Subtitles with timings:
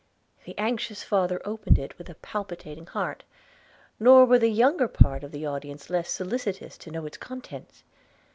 [0.45, 3.23] The anxious father opened it with a palpitating heart,
[3.99, 7.83] nor were the younger part of the audience less solicitous to know its contents.